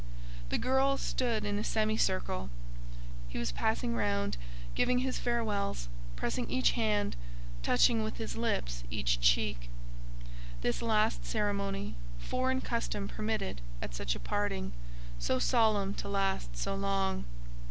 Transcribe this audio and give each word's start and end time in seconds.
The 0.49 0.57
girls 0.57 0.99
stood 0.99 1.45
in 1.45 1.59
a 1.59 1.63
semicircle; 1.63 2.49
he 3.29 3.37
was 3.37 3.51
passing 3.51 3.93
round, 3.93 4.35
giving 4.73 4.97
his 4.97 5.19
farewells, 5.19 5.89
pressing 6.15 6.49
each 6.49 6.71
hand, 6.71 7.15
touching 7.61 8.01
with 8.03 8.17
his 8.17 8.35
lips 8.35 8.83
each 8.89 9.19
cheek. 9.21 9.69
This 10.61 10.81
last 10.81 11.23
ceremony, 11.27 11.93
foreign 12.17 12.61
custom 12.61 13.07
permitted 13.09 13.61
at 13.79 13.93
such 13.93 14.15
a 14.15 14.19
parting—so 14.19 15.37
solemn, 15.37 15.93
to 15.93 16.07
last 16.09 16.57
so 16.57 16.73
long. 16.73 17.25